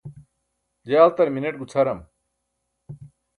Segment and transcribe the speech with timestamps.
[0.87, 1.99] je altar mineṭ gucʰaram